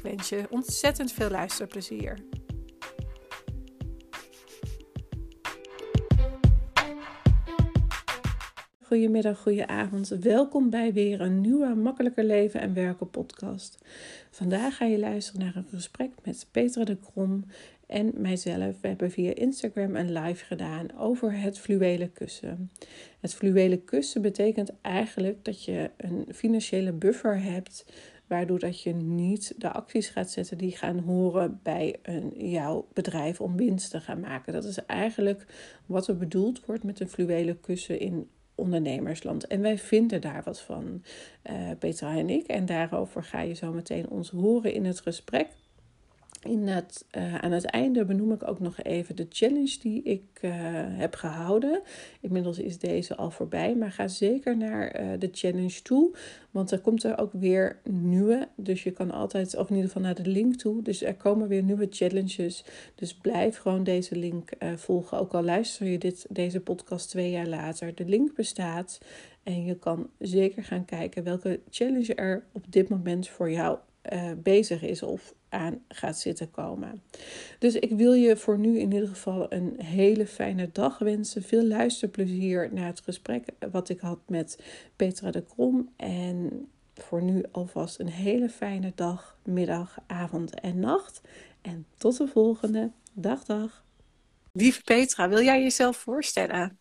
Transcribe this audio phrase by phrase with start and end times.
[0.00, 2.18] Ik wens je ontzettend veel luisterplezier.
[8.82, 10.08] Goedemiddag, goedenavond.
[10.08, 13.78] Welkom bij weer een nieuwe Makkelijker Leven en Werken podcast.
[14.30, 17.44] Vandaag ga je luisteren naar een gesprek met Petra de Krom
[17.86, 18.80] en mijzelf.
[18.80, 22.70] We hebben via Instagram een live gedaan over het fluwelen kussen.
[23.20, 27.84] Het fluwelen kussen betekent eigenlijk dat je een financiële buffer hebt
[28.30, 33.40] waardoor dat je niet de acties gaat zetten die gaan horen bij een, jouw bedrijf
[33.40, 34.52] om winst te gaan maken.
[34.52, 35.46] Dat is eigenlijk
[35.86, 39.46] wat er bedoeld wordt met een fluwelen kussen in ondernemersland.
[39.46, 41.02] En wij vinden daar wat van,
[41.50, 42.46] uh, Petra en ik.
[42.46, 45.48] En daarover ga je zo meteen ons horen in het gesprek.
[46.42, 50.50] In uh, aan het einde benoem ik ook nog even de challenge die ik uh,
[50.74, 51.82] heb gehouden.
[52.20, 56.16] Inmiddels is deze al voorbij, maar ga zeker naar uh, de challenge toe.
[56.50, 58.48] Want er komt er ook weer nieuwe.
[58.56, 60.82] Dus je kan altijd, of in ieder geval naar de link toe.
[60.82, 62.64] Dus er komen weer nieuwe challenges.
[62.94, 65.18] Dus blijf gewoon deze link volgen.
[65.18, 67.94] Ook al luister je dit, deze podcast twee jaar later.
[67.94, 69.00] De link bestaat.
[69.42, 73.78] En je kan zeker gaan kijken welke challenge er op dit moment voor jou
[74.36, 75.02] bezig is.
[75.02, 77.02] Of aan gaat zitten komen.
[77.58, 81.42] Dus ik wil je voor nu in ieder geval een hele fijne dag wensen.
[81.42, 84.58] Veel luisterplezier naar het gesprek wat ik had met
[84.96, 85.92] Petra de Krom.
[85.96, 91.20] En voor nu alvast een hele fijne dag, middag, avond en nacht.
[91.62, 92.90] En tot de volgende.
[93.12, 93.84] Dag, dag.
[94.52, 96.78] Lieve Petra, wil jij jezelf voorstellen?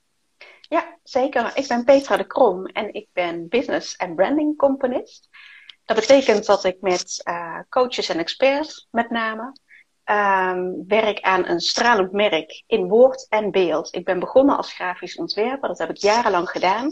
[0.61, 1.51] Ja, zeker.
[1.55, 5.29] Ik ben Petra de Krom en ik ben business en branding componist.
[5.89, 9.55] Dat betekent dat ik met uh, coaches en experts met name
[10.05, 13.95] um, werk aan een stralend merk in woord en beeld.
[13.95, 16.91] Ik ben begonnen als grafisch ontwerper, dat heb ik jarenlang gedaan.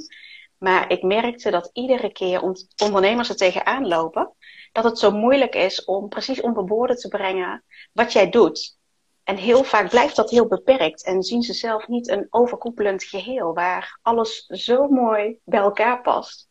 [0.58, 4.34] Maar ik merkte dat iedere keer ondernemers er tegenaan lopen,
[4.72, 7.64] dat het zo moeilijk is om precies onder woorden te brengen
[7.94, 8.78] wat jij doet.
[9.24, 13.54] En heel vaak blijft dat heel beperkt en zien ze zelf niet een overkoepelend geheel
[13.54, 16.47] waar alles zo mooi bij elkaar past.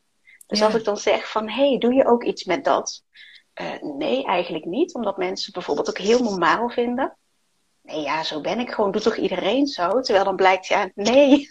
[0.47, 3.05] Dus als ik dan zeg van, hey, doe je ook iets met dat?
[3.61, 4.95] Uh, nee, eigenlijk niet.
[4.95, 7.17] Omdat mensen bijvoorbeeld ook heel normaal vinden.
[7.87, 8.91] Nee, ja, zo ben ik gewoon.
[8.91, 10.01] Doet toch iedereen zo?
[10.01, 11.49] Terwijl dan blijkt, ja, nee.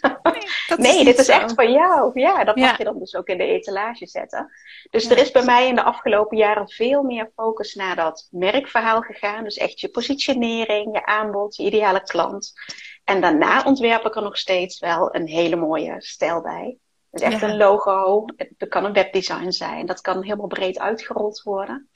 [0.76, 2.20] Nee, nee dit is echt van jou.
[2.20, 4.50] Ja, dat mag je dan dus ook in de etalage zetten.
[4.90, 5.10] Dus ja.
[5.10, 9.44] er is bij mij in de afgelopen jaren veel meer focus naar dat merkverhaal gegaan.
[9.44, 12.52] Dus echt je positionering, je aanbod, je ideale klant.
[13.04, 16.78] En daarna ontwerp ik er nog steeds wel een hele mooie stijl bij.
[17.16, 17.48] Het is echt ja.
[17.48, 18.24] een logo.
[18.36, 19.86] Het kan een webdesign zijn.
[19.86, 21.88] Dat kan helemaal breed uitgerold worden.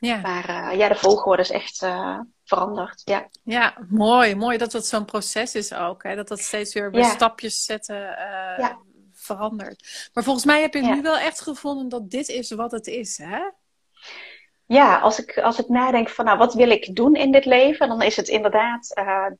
[0.00, 0.20] Ja.
[0.20, 3.02] Maar uh, ja, de volgorde is echt uh, veranderd.
[3.04, 3.28] Ja.
[3.42, 4.34] ja, mooi.
[4.34, 6.02] Mooi dat het zo'n proces is ook.
[6.02, 6.16] Hè?
[6.16, 7.08] Dat dat steeds weer ja.
[7.08, 8.78] stapjes zetten uh, ja.
[9.12, 10.10] verandert.
[10.14, 13.18] Maar volgens mij heb je nu wel echt gevonden dat dit is wat het is,
[13.18, 13.40] hè?
[14.66, 17.88] Ja, als ik, als ik nadenk van nou, wat wil ik doen in dit leven?
[17.88, 18.88] Dan is het inderdaad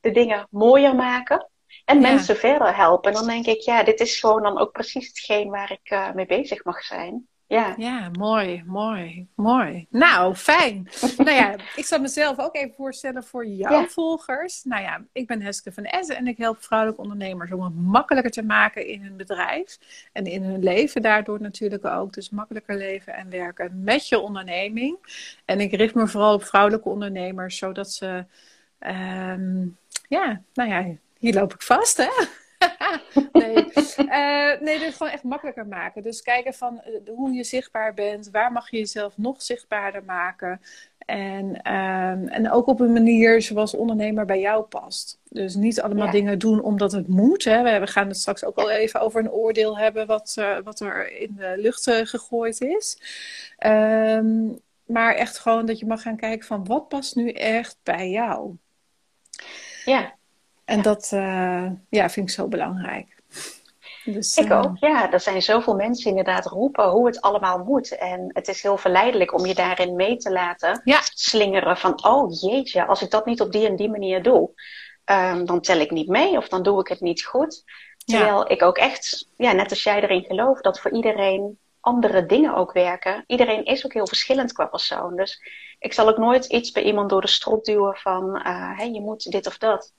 [0.01, 1.47] de dingen mooier maken.
[1.89, 2.11] En ja.
[2.11, 3.11] mensen verder helpen.
[3.11, 6.11] En dan denk ik, ja, dit is gewoon dan ook precies hetgeen waar ik uh,
[6.13, 7.27] mee bezig mag zijn.
[7.47, 7.73] Ja.
[7.77, 9.87] ja, mooi, mooi, mooi.
[9.89, 10.89] Nou, fijn.
[11.17, 13.87] nou ja, ik zal mezelf ook even voorstellen voor jouw ja.
[13.87, 14.63] volgers.
[14.63, 18.31] Nou ja, ik ben Heske van Essen en ik help vrouwelijke ondernemers om het makkelijker
[18.31, 19.77] te maken in hun bedrijf.
[20.11, 22.13] En in hun leven daardoor natuurlijk ook.
[22.13, 24.97] Dus makkelijker leven en werken met je onderneming.
[25.45, 28.25] En ik richt me vooral op vrouwelijke ondernemers, zodat ze,
[28.79, 29.77] um,
[30.07, 30.85] ja, nou ja,
[31.19, 32.09] hier loop ik vast, hè?
[33.31, 33.65] nee.
[33.97, 36.03] Uh, nee, dit gewoon echt makkelijker maken.
[36.03, 38.29] Dus kijken van uh, hoe je zichtbaar bent.
[38.31, 40.61] Waar mag je jezelf nog zichtbaarder maken?
[41.05, 45.19] En, um, en ook op een manier zoals ondernemer bij jou past.
[45.23, 46.11] Dus niet allemaal ja.
[46.11, 47.43] dingen doen omdat het moet.
[47.43, 47.79] Hè.
[47.79, 51.11] We gaan het straks ook al even over een oordeel hebben wat, uh, wat er
[51.11, 53.01] in de lucht gegooid is.
[53.65, 58.09] Um, maar echt gewoon dat je mag gaan kijken van wat past nu echt bij
[58.09, 58.55] jou.
[59.85, 60.17] Ja,
[60.69, 60.83] en ja.
[60.83, 63.17] dat uh, ja, vind ik zo belangrijk.
[64.03, 65.11] Dus, ik uh, ook, ja.
[65.11, 67.97] Er zijn zoveel mensen inderdaad roepen hoe het allemaal moet.
[67.97, 70.99] En het is heel verleidelijk om je daarin mee te laten ja.
[71.13, 72.03] slingeren van...
[72.03, 74.49] oh jeetje, als ik dat niet op die en die manier doe...
[75.05, 77.63] Um, dan tel ik niet mee of dan doe ik het niet goed.
[78.05, 78.47] Terwijl ja.
[78.47, 80.61] ik ook echt, ja, net als jij erin geloof...
[80.61, 83.23] dat voor iedereen andere dingen ook werken.
[83.27, 85.15] Iedereen is ook heel verschillend qua persoon.
[85.15, 85.41] Dus
[85.79, 89.01] ik zal ook nooit iets bij iemand door de strot duwen van uh, hey, je
[89.01, 89.93] moet dit of dat.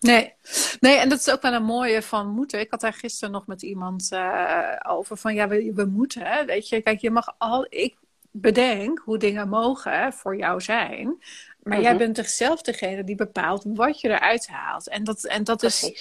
[0.00, 0.34] Nee.
[0.80, 2.60] nee, en dat is ook wel een mooie van moeten.
[2.60, 6.22] Ik had daar gisteren nog met iemand uh, over van ja, we, we moeten.
[6.22, 6.44] Hè?
[6.44, 7.66] Weet je, kijk, je mag al.
[7.68, 7.96] Ik
[8.30, 11.22] bedenk hoe dingen mogen voor jou zijn.
[11.62, 11.98] Maar jij mhm.
[11.98, 14.88] bent toch zelf degene die bepaalt wat je eruit haalt.
[14.88, 15.92] En dat, en dat is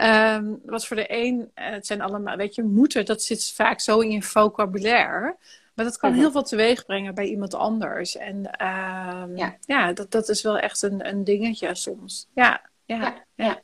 [0.00, 3.80] um, wat voor de een, uh, het zijn allemaal, weet je, moeten, dat zit vaak
[3.80, 5.36] zo in je vocabulaire.
[5.74, 6.20] Maar dat kan mhm.
[6.20, 8.16] heel veel teweeg brengen bij iemand anders.
[8.16, 12.28] En um, ja, ja dat, dat is wel echt een, een dingetje soms.
[12.34, 13.24] ja, ja.
[13.34, 13.62] ja.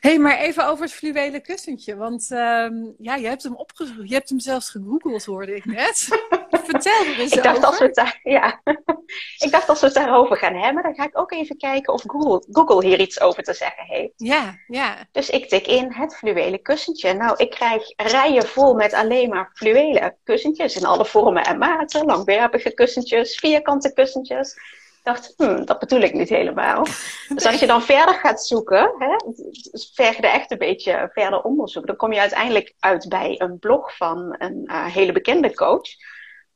[0.00, 1.96] hey, maar even over het fluwelen kussentje.
[1.96, 4.08] Want um, ja, je hebt hem opgezocht.
[4.08, 6.08] Je hebt hem zelfs gegoogeld, hoorde ik net.
[6.64, 7.68] Vertel er eens ik dacht over.
[7.68, 8.60] Als we het daar, ja.
[9.44, 12.02] ik dacht als we het daarover gaan hebben, dan ga ik ook even kijken of
[12.06, 14.12] Google, Google hier iets over te zeggen heeft.
[14.16, 14.96] Ja, ja.
[15.12, 17.12] Dus ik tik in het fluwelen kussentje.
[17.12, 22.04] Nou, ik krijg rijen vol met alleen maar fluwelen kussentjes in alle vormen en maten.
[22.04, 24.56] Langwerpige kussentjes, vierkante kussentjes
[25.04, 26.84] dacht, hmm, dat bedoel ik niet helemaal.
[27.34, 29.16] Dus als je dan verder gaat zoeken, hè,
[29.94, 34.34] verder echt een beetje verder onderzoeken, dan kom je uiteindelijk uit bij een blog van
[34.38, 35.88] een uh, hele bekende coach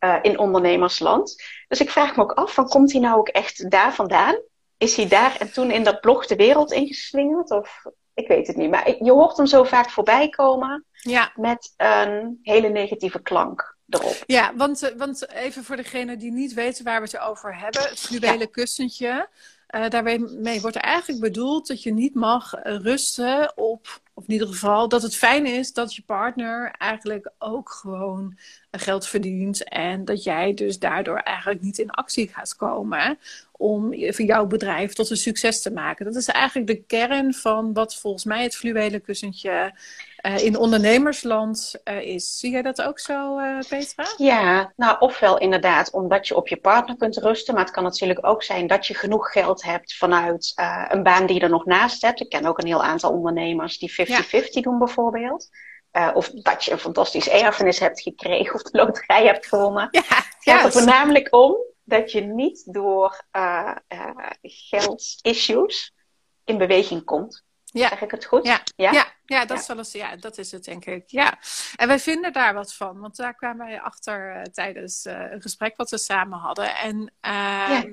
[0.01, 1.43] uh, in ondernemersland.
[1.69, 4.41] Dus ik vraag me ook af, van komt hij nou ook echt daar vandaan?
[4.77, 7.51] Is hij daar en toen in dat blog de wereld ingeslingerd?
[7.51, 7.83] Of
[8.15, 8.71] ik weet het niet.
[8.71, 11.33] Maar je hoort hem zo vaak voorbij komen ja.
[11.35, 13.78] met een hele negatieve klank.
[14.27, 17.83] Ja, want, eh, want even voor degene die niet weten waar we het over hebben.
[17.83, 19.29] Het fluwelen kussentje.
[19.75, 24.49] Uh, daarmee wordt er eigenlijk bedoeld dat je niet mag rusten op, of in ieder
[24.49, 28.39] geval, dat het fijn is dat je partner eigenlijk ook gewoon
[28.71, 29.65] geld verdient.
[29.65, 33.19] En dat jij dus daardoor eigenlijk niet in actie gaat komen
[33.53, 36.05] om jouw bedrijf tot een succes te maken.
[36.05, 39.73] Dat is eigenlijk de kern van wat volgens mij het fluwelen kussentje
[40.27, 42.39] uh, in ondernemersland uh, is.
[42.39, 44.05] Zie jij dat ook zo, uh, Petra?
[44.17, 48.27] Ja, nou ofwel inderdaad omdat je op je partner kunt rusten, maar het kan natuurlijk
[48.27, 50.53] ook zijn dat je genoeg geld hebt vanuit
[50.89, 52.21] een baan die je er nog naast hebt.
[52.21, 55.49] Ik ken ook een heel aantal ondernemers die 50-50 doen bijvoorbeeld.
[56.15, 59.89] of dat je een fantastisch erfenis hebt gekregen of de loterij hebt gewonnen.
[59.91, 63.25] Ja, het gaat er voornamelijk om dat je niet door
[64.43, 65.95] geldissues
[66.45, 67.47] in beweging komt.
[67.73, 67.89] Ja.
[67.89, 68.47] Zeg ik het goed?
[68.47, 68.93] Ja, ja?
[68.93, 69.79] ja, ja dat, ja.
[69.79, 71.03] Is ja, dat is het denk ik.
[71.07, 71.39] Ja.
[71.77, 72.99] En wij vinden daar wat van.
[72.99, 76.77] Want daar kwamen wij achter uh, tijdens uh, een gesprek wat we samen hadden.
[76.77, 77.85] En, uh, ja.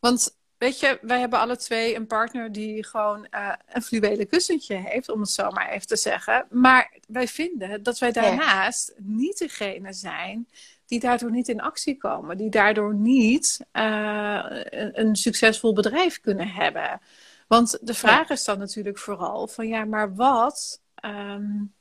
[0.00, 4.74] Want weet je, wij hebben alle twee een partner die gewoon uh, een fluwelen kussentje
[4.74, 6.46] heeft, om het zo maar even te zeggen.
[6.50, 10.48] Maar wij vinden dat wij daarnaast niet degene zijn
[10.86, 12.36] die daardoor niet in actie komen.
[12.36, 17.00] Die daardoor niet een, een succesvol bedrijf kunnen hebben.
[17.48, 20.82] Want de vraag is dan natuurlijk vooral van ja, maar wat?
[21.04, 21.74] Um,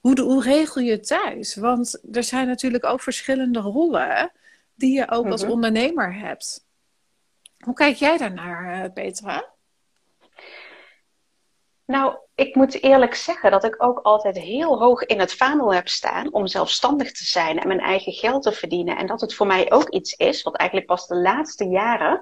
[0.00, 1.54] hoe, hoe regel je het thuis?
[1.54, 4.32] Want er zijn natuurlijk ook verschillende rollen
[4.74, 5.50] die je ook als mhm.
[5.50, 6.66] ondernemer hebt.
[7.58, 9.50] Hoe kijk jij daarnaar, eh, Petra?
[11.84, 15.88] Nou, ik moet eerlijk zeggen dat ik ook altijd heel hoog in het vaandel heb
[15.88, 18.96] staan om zelfstandig te zijn en mijn eigen geld te verdienen.
[18.96, 22.20] En dat het voor mij ook iets is, wat eigenlijk pas de laatste jaren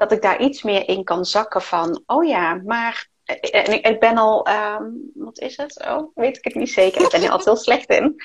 [0.00, 4.00] dat ik daar iets meer in kan zakken van, oh ja, maar eh, en ik,
[4.00, 5.84] ben al, um, wat is het?
[5.86, 7.02] Oh, weet ik het niet zeker.
[7.02, 8.22] Ik ben er altijd heel slecht in.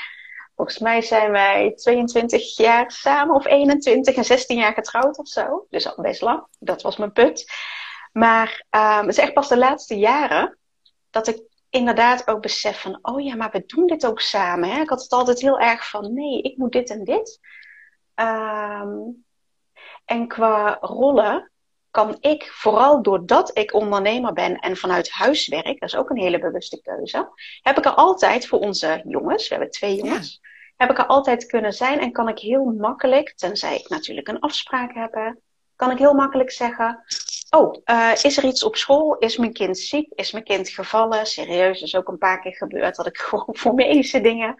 [0.55, 5.65] Volgens mij zijn wij 22 jaar samen of 21 en 16 jaar getrouwd of zo.
[5.69, 6.47] Dus al best lang.
[6.59, 7.45] Dat was mijn punt.
[8.11, 10.57] Maar um, het is echt pas de laatste jaren
[11.09, 14.69] dat ik inderdaad ook besef van, oh ja, maar we doen dit ook samen.
[14.69, 14.81] Hè?
[14.81, 17.39] Ik had het altijd heel erg van, nee, ik moet dit en dit.
[18.15, 19.25] Um,
[20.05, 21.49] en qua rollen
[21.95, 26.17] kan ik, vooral doordat ik ondernemer ben en vanuit huis werk, dat is ook een
[26.17, 27.29] hele bewuste keuze,
[27.61, 30.41] heb ik er altijd voor onze jongens, we hebben twee jongens,
[30.75, 34.39] heb ik er altijd kunnen zijn en kan ik heel makkelijk, tenzij ik natuurlijk een
[34.39, 35.35] afspraak heb,
[35.75, 37.03] kan ik heel makkelijk zeggen:
[37.49, 39.17] Oh, uh, is er iets op school?
[39.17, 40.11] Is mijn kind ziek?
[40.15, 41.25] Is mijn kind gevallen?
[41.25, 44.55] Serieus, is ook een paar keer gebeurd dat ik gewoon voor medische dingen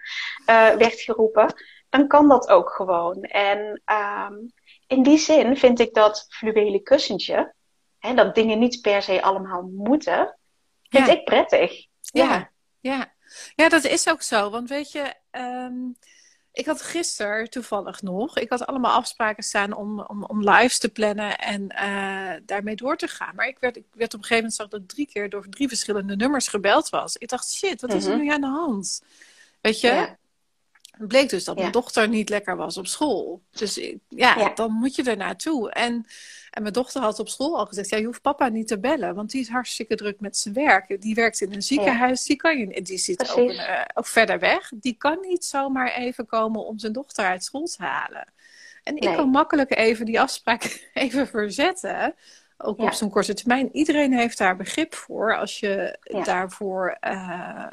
[0.49, 1.53] uh, werd geroepen.
[1.89, 3.23] Dan kan dat ook gewoon.
[3.23, 4.51] En um,
[4.87, 7.53] in die zin vind ik dat fluwelen kussentje,
[7.99, 10.37] hè, dat dingen niet per se allemaal moeten,
[10.89, 11.85] vind ik prettig.
[12.01, 12.49] Ja.
[12.79, 13.13] ja.
[13.55, 14.49] ja, dat is ook zo.
[14.49, 15.95] Want weet je, um,
[16.55, 20.89] ik had gisteren toevallig nog, ik had allemaal afspraken staan om, om, om lives te
[20.89, 23.35] plannen en uh, daarmee door te gaan.
[23.35, 25.49] Maar ik werd, ik werd op een gegeven moment zag dat ik drie keer door
[25.49, 27.17] drie verschillende nummers gebeld was.
[27.17, 28.21] Ik dacht, shit, wat is er mhm.
[28.21, 29.01] nu aan de hand?
[29.61, 30.15] Weet je?
[30.97, 33.41] Bleek dus dat mijn dochter niet lekker was op school.
[33.51, 35.71] Dus ja, dan moet je er naartoe.
[35.71, 36.05] En,
[36.51, 39.15] en mijn dochter had op school al gezegd: ja, je hoeft papa niet te bellen,
[39.15, 41.01] want die is hartstikke druk met zijn werk.
[41.01, 44.71] Die werkt in een ziekenhuis, die, kan je, die zit ook, uh, ook, verder weg.
[44.75, 48.33] Die kan niet zomaar even komen om zijn dochter uit school te halen.
[48.83, 52.15] En ik kan makkelijk even die afspraak even verzetten.
[52.57, 53.69] Ook op zo'n korte termijn.
[53.71, 56.97] Iedereen heeft daar begrip voor als je daarvoor.
[57.01, 57.65] Uh,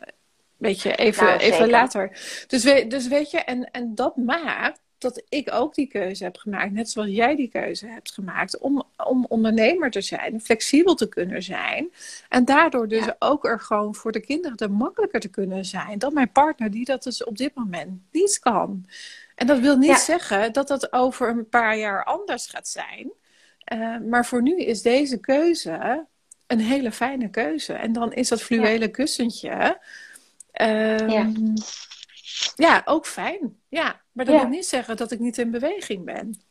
[0.62, 2.10] weet je, even, even later.
[2.46, 6.36] Dus, we, dus weet je, en, en dat maakt dat ik ook die keuze heb
[6.36, 11.08] gemaakt, net zoals jij die keuze hebt gemaakt, om, om ondernemer te zijn, flexibel te
[11.08, 11.92] kunnen zijn.
[12.28, 16.14] En daardoor dus ook er gewoon voor de kinderen er makkelijker te kunnen zijn dan
[16.14, 18.86] mijn partner, die dat dus op dit moment niet kan.
[19.34, 23.12] En dat wil niet zeggen dat dat over een paar jaar anders gaat zijn.
[23.72, 26.06] Uh, maar voor nu is deze keuze
[26.46, 27.72] een hele fijne keuze.
[27.72, 29.78] En dan is dat fluwelen kussentje.
[30.60, 31.32] Um, ja.
[32.54, 33.60] ja, ook fijn.
[33.68, 36.42] Ja, maar dat wil niet zeggen dat ik niet in beweging ben.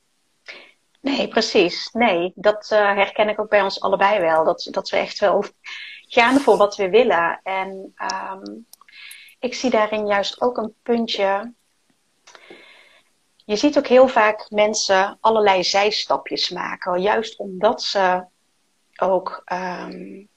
[1.00, 1.90] Nee, precies.
[1.92, 4.44] Nee, dat uh, herken ik ook bij ons allebei wel.
[4.44, 5.46] Dat, dat we echt wel
[6.08, 7.40] gaan voor wat we willen.
[7.44, 8.68] En um,
[9.40, 11.54] ik zie daarin juist ook een puntje
[13.52, 17.02] je ziet ook heel vaak mensen allerlei zijstapjes maken.
[17.02, 18.26] Juist omdat ze
[18.96, 20.30] ook, um,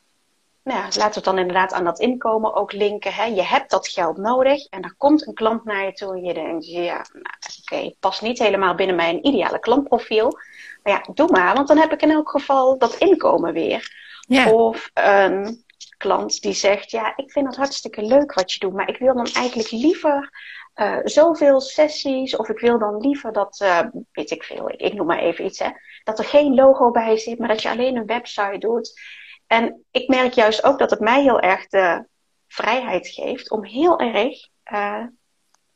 [0.64, 3.12] nou ja, laten we het dan inderdaad aan dat inkomen ook linken.
[3.12, 3.24] Hè?
[3.24, 6.34] Je hebt dat geld nodig en er komt een klant naar je toe en je
[6.34, 7.24] denkt, ja, nou,
[7.60, 10.38] oké, okay, past niet helemaal binnen mijn ideale klantprofiel.
[10.82, 14.02] Maar ja, doe maar, want dan heb ik in elk geval dat inkomen weer.
[14.28, 14.52] Ja.
[14.52, 15.64] Of een
[15.96, 19.14] klant die zegt, ja, ik vind het hartstikke leuk wat je doet, maar ik wil
[19.14, 20.30] dan eigenlijk liever
[20.74, 22.36] uh, zoveel sessies.
[22.36, 23.80] Of ik wil dan liever dat, uh,
[24.12, 25.68] weet ik veel, ik, ik, noem maar even iets, hè,
[26.04, 29.00] dat er geen logo bij zit, maar dat je alleen een website doet.
[29.46, 32.06] En ik merk juist ook dat het mij heel erg de
[32.48, 35.04] vrijheid geeft om heel erg, uh,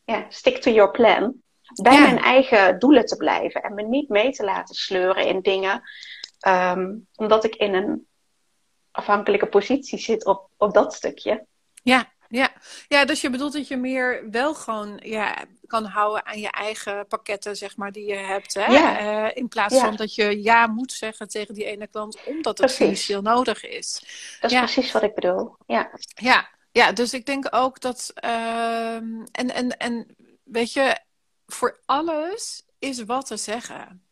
[0.05, 1.43] ja, stick to your plan,
[1.83, 5.83] bij mijn eigen doelen te blijven en me niet mee te laten sleuren in dingen,
[6.49, 8.07] um, omdat ik in een
[8.91, 11.47] afhankelijke positie zit op, op dat stukje.
[11.83, 12.52] Ja, ja.
[12.88, 17.06] ja, dus je bedoelt dat je meer wel gewoon ja, kan houden aan je eigen
[17.06, 18.54] pakketten, zeg maar, die je hebt.
[18.54, 18.64] Hè?
[18.64, 19.26] Ja.
[19.26, 22.73] Uh, in plaats van dat je ja moet zeggen tegen die ene klant, omdat het
[22.73, 24.02] financieel nodig is.
[24.40, 25.56] Dat is precies wat ik bedoel.
[25.66, 28.12] Ja, ja, ja dus ik denk ook dat.
[28.25, 30.99] Uh, en, en, en weet je,
[31.47, 34.08] voor alles is wat te zeggen.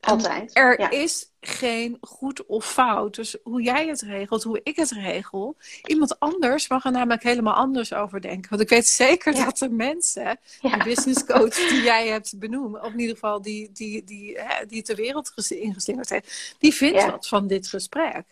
[0.00, 0.56] Altijd.
[0.56, 3.14] er is geen goed of fout.
[3.14, 5.56] Dus hoe jij het regelt, hoe ik het regel.
[5.86, 8.50] Iemand anders mag er namelijk helemaal anders over denken.
[8.50, 10.76] Want ik weet zeker dat de mensen, ja.
[10.76, 14.66] de business coach die jij hebt benoemd, of in ieder geval die, die, die, hè,
[14.66, 18.24] die ter wereld ingeslingerd heeft, die vindt wat van dit gesprek.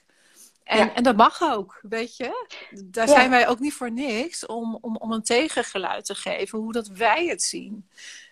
[0.64, 2.46] En, en dat mag ook, weet je.
[2.84, 6.72] Daar zijn wij ook niet voor niks om, om, om een tegengeluid te geven, hoe
[6.72, 7.88] dat wij het zien.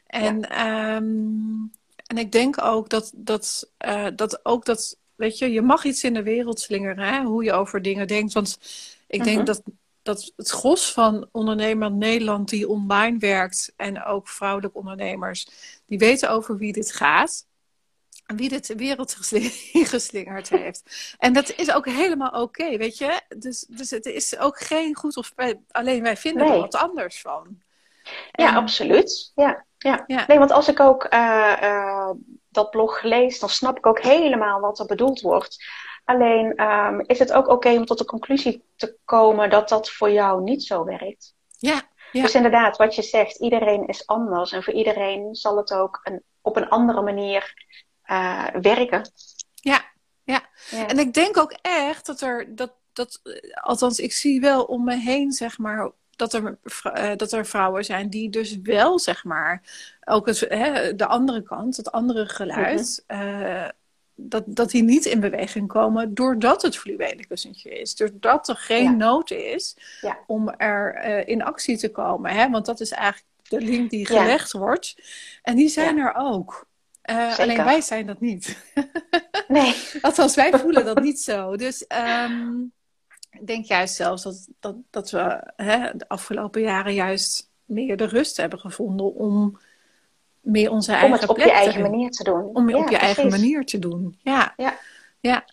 [0.07, 1.73] En um,
[2.06, 6.04] en ik denk ook dat, dat, uh, dat ook dat, weet je, je mag iets
[6.04, 7.22] in de wereld slingeren, hè?
[7.22, 8.32] hoe je over dingen denkt.
[8.32, 8.58] Want
[9.06, 9.46] ik denk mhm.
[9.46, 9.62] dat,
[10.02, 15.48] dat het gros van ondernemers in Nederland die online werkt en ook vrouwelijke ondernemers,
[15.86, 17.46] die weten over wie dit gaat.
[18.26, 19.16] En wie dit de wereld
[19.72, 21.14] geslingerd heeft.
[21.18, 23.20] En dat is ook helemaal oké, weet je.
[23.38, 25.32] Dus, dus het is ook geen goed of
[25.70, 27.62] alleen wij vinden er wat anders van.
[28.32, 29.32] Ja, absoluut.
[29.34, 29.64] Ja.
[30.07, 30.25] Ja.
[30.26, 32.11] nee, want als ik ook uh,
[32.49, 35.64] dat blog lees, dan snap ik ook helemaal wat er bedoeld wordt.
[36.05, 40.11] Alleen um, is het ook oké om tot de conclusie te komen dat dat voor
[40.11, 41.35] jou niet zo werkt.
[41.59, 42.23] Ja, ja.
[42.23, 46.23] Dus inderdaad, wat je zegt, iedereen is anders en voor iedereen zal het ook een,
[46.43, 47.55] op een andere manier
[48.07, 49.11] uh, werken.
[49.55, 49.85] Ja,
[50.25, 50.40] ja,
[50.71, 50.87] ja.
[50.87, 53.21] En ik denk ook echt dat er, dat, dat,
[53.61, 57.85] althans, ik zie wel om me heen, zeg maar, dat er, uh, dat er vrouwen
[57.85, 59.62] zijn die dus wel, zeg maar,
[60.04, 63.68] ook het, hè, de andere kant, het andere geluid, uh,
[64.14, 67.94] dat, dat die niet in beweging komen doordat het fluwelen kussentje is.
[67.94, 70.18] Doordat er geen nood is ja.
[70.26, 72.30] om er uh, in actie te komen.
[72.30, 72.50] Hè?
[72.50, 74.94] Want dat is eigenlijk de link die gelegd wordt.
[75.42, 76.66] En die zijn er ook.
[77.02, 78.56] alleen wij zijn dat niet.
[79.49, 79.75] nee.
[80.02, 81.56] Althans, wij voelen dat niet zo.
[81.56, 81.85] Dus
[82.28, 82.73] um,
[83.40, 88.07] ik denk juist zelfs dat, dat, dat we hè, de afgelopen jaren juist meer de
[88.07, 89.59] rust hebben gevonden om
[90.40, 92.45] meer onze eigen Om het op je eigen manier te doen.
[92.55, 94.19] Om ja, op je eigen manier te doen.
[94.23, 94.52] Ja.
[94.57, 94.78] ja.
[95.21, 95.45] ja.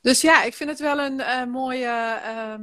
[0.00, 2.54] Dus ja, ik vind het wel een uh, mooie, uh,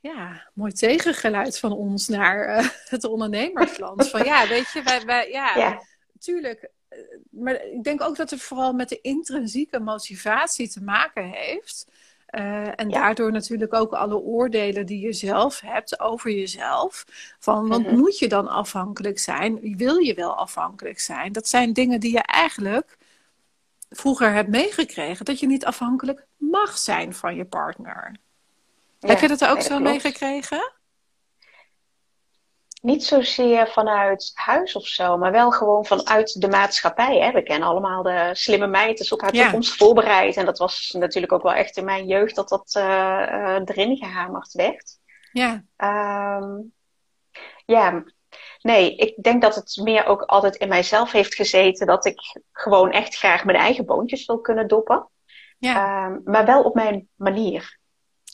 [0.00, 4.08] ja, mooi tegengeluid van ons naar uh, het ondernemersland.
[4.08, 5.82] van ja, weet je, wij, wij ja, ja.
[6.18, 6.70] tuurlijk.
[6.88, 6.98] Eh,
[7.30, 11.86] maar ik denk ook dat het vooral met de intrinsieke motivatie te maken heeft.
[12.30, 17.04] En daardoor natuurlijk ook alle oordelen die je zelf hebt over jezelf.
[17.38, 17.96] Van, want mhm.
[17.96, 19.76] moet je dan afhankelijk zijn?
[19.76, 21.32] Wil je wel afhankelijk zijn?
[21.32, 22.96] Dat zijn dingen die je eigenlijk
[23.90, 25.24] vroeger hebt meegekregen.
[25.24, 28.16] Dat je niet afhankelijk mag zijn van je partner.
[29.00, 30.72] Heb je dat ook zo meegekregen?
[32.80, 37.18] Niet zozeer vanuit huis of zo, maar wel gewoon vanuit de maatschappij.
[37.18, 37.32] Hè?
[37.32, 40.36] We kennen allemaal de slimme meid, dus op haar toekomst voorbereid.
[40.36, 43.96] En dat was natuurlijk ook wel echt in mijn jeugd dat dat uh, uh, erin
[43.96, 44.98] gehamerd werd.
[45.32, 45.64] Ja.
[46.38, 46.72] Um,
[47.66, 48.04] ja,
[48.62, 52.20] nee, ik denk dat het meer ook altijd in mijzelf heeft gezeten dat ik
[52.52, 55.08] gewoon echt graag mijn eigen boontjes wil kunnen doppen.
[55.58, 56.04] Ja.
[56.06, 57.79] Um, maar wel op mijn manier.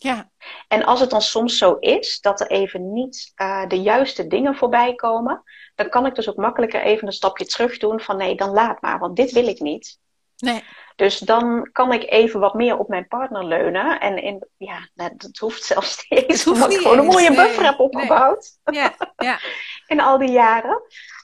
[0.07, 0.31] Ja.
[0.69, 4.55] En als het dan soms zo is dat er even niet uh, de juiste dingen
[4.55, 5.43] voorbij komen,
[5.75, 8.81] dan kan ik dus ook makkelijker even een stapje terug doen van nee, dan laat
[8.81, 9.99] maar, want dit wil ik niet.
[10.37, 10.65] Nee.
[10.97, 14.01] Dus dan kan ik even wat meer op mijn partner leunen.
[14.01, 17.81] En in, ja, dat hoeft zelfs niet eens, omdat ik gewoon een mooie buffer heb
[17.81, 18.59] opgebouwd.
[18.65, 18.81] Nee.
[18.81, 19.41] Ja, ja.
[19.93, 20.83] in al die jaren.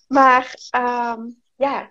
[0.09, 1.91] Maar um, ja,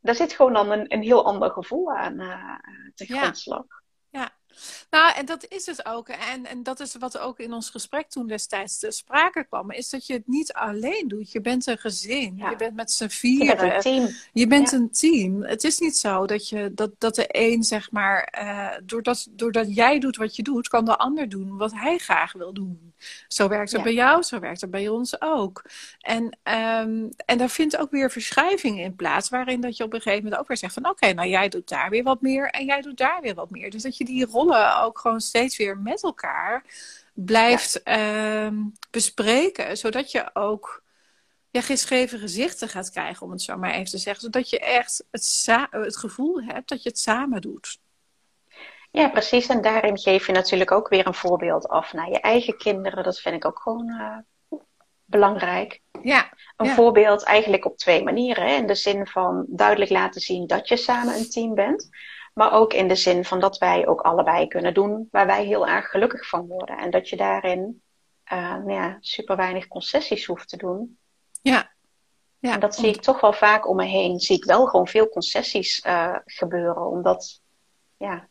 [0.00, 2.54] daar zit gewoon dan een, een heel ander gevoel aan uh,
[2.94, 3.64] te grondslag.
[4.10, 4.30] Ja.
[4.90, 6.08] Nou, en dat is het ook.
[6.08, 9.70] En, en dat is wat ook in ons gesprek toen destijds te sprake kwam.
[9.70, 11.32] Is dat je het niet alleen doet.
[11.32, 12.36] Je bent een gezin.
[12.36, 13.46] Je bent met z'n vieren.
[13.46, 14.08] Je bent een team.
[14.32, 15.42] Je bent een team.
[15.42, 19.74] Het is niet zo dat, je, dat, dat de een, zeg maar, uh, doordat, doordat
[19.74, 22.92] jij doet wat je doet, kan de ander doen wat hij graag wil doen.
[23.28, 25.62] Zo werkt het bij jou, zo werkt het bij ons ook.
[26.00, 30.00] En, um, en daar vindt ook weer verschuiving in plaats, waarin dat je op een
[30.00, 32.64] gegeven moment ook weer zegt van oké, nou jij doet daar weer wat meer en
[32.64, 33.70] jij doet daar weer wat meer.
[33.70, 36.64] Dus dat je die rollen ook gewoon steeds weer met elkaar
[37.14, 38.44] blijft ja.
[38.44, 40.82] um, bespreken, zodat je ook
[41.50, 44.22] ja, geschreven gezichten gaat krijgen, om het zo maar even te zeggen.
[44.22, 47.80] Zodat je echt het, het gevoel hebt dat je het samen doet.
[48.90, 49.46] Ja, precies.
[49.46, 53.04] En daarin geef je natuurlijk ook weer een voorbeeld af naar je eigen kinderen.
[53.04, 54.58] Dat vind ik ook gewoon uh,
[55.04, 55.80] belangrijk.
[56.02, 56.32] Ja.
[56.56, 58.46] Een voorbeeld eigenlijk op twee manieren.
[58.46, 58.54] Hè?
[58.54, 61.88] In de zin van duidelijk laten zien dat je samen een team bent.
[62.32, 65.66] Maar ook in de zin van dat wij ook allebei kunnen doen waar wij heel
[65.66, 66.78] erg gelukkig van worden.
[66.78, 67.82] En dat je daarin
[68.32, 70.98] uh, nou ja, super weinig concessies hoeft te doen.
[71.42, 71.72] Ja.
[72.38, 74.20] ja en dat zie ik toch wel vaak om me heen.
[74.20, 76.86] Zie ik wel gewoon veel concessies uh, gebeuren.
[76.86, 77.40] Omdat,
[77.96, 78.28] ja,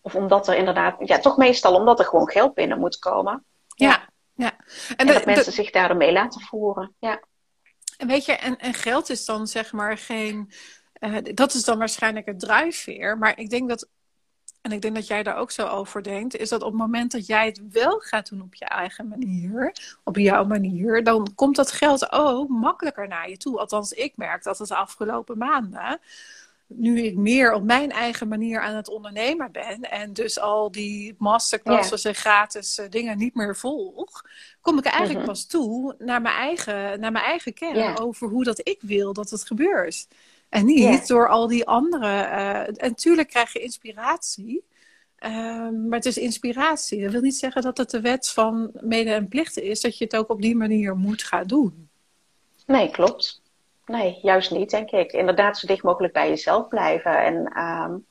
[0.00, 3.44] of omdat er inderdaad, ja, toch meestal omdat er gewoon geld binnen moet komen.
[3.66, 4.56] Ja, ja.
[4.96, 6.94] En, dat mensen zich daarmee laten voeren.
[6.98, 7.22] Ja.
[7.96, 10.52] En weet je, en, en geld is dan zeg maar geen.
[11.00, 13.18] Uh, dat is dan waarschijnlijk het drijfveer.
[13.18, 13.88] Maar ik denk dat,
[14.60, 17.12] en ik denk dat jij daar ook zo over denkt, is dat op het moment
[17.12, 19.72] dat jij het wel gaat doen op je eigen manier,
[20.04, 23.58] op jouw manier, dan komt dat geld ook makkelijker naar je toe.
[23.58, 26.00] Althans, ik merk dat het de afgelopen maanden
[26.66, 31.14] nu ik meer op mijn eigen manier aan het ondernemen ben en dus al die
[31.18, 34.24] masterclasses en gratis uh, dingen niet meer volg,
[34.60, 35.26] kom ik eigenlijk mhm.
[35.26, 39.30] pas toe naar mijn eigen, naar mijn eigen kern over hoe dat ik wil dat
[39.30, 40.06] het gebeurt.
[40.48, 42.06] En niet door al die andere.
[42.06, 44.64] Uh, en natuurlijk krijg je inspiratie.
[45.24, 47.02] Um, maar het is inspiratie.
[47.02, 50.04] Dat wil niet zeggen dat het de wet van mede en plichten is dat je
[50.04, 51.88] het ook op die manier moet gaan doen.
[52.66, 53.42] Nee, klopt.
[53.86, 55.12] Nee, juist niet, denk ik.
[55.12, 57.24] Inderdaad, zo dicht mogelijk bij jezelf blijven.
[57.24, 58.06] En um,